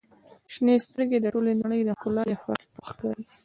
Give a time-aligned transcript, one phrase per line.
[0.53, 3.23] •شنې سترګې د ټولې نړۍ د ښکلا یوه حقیقت ښکاري.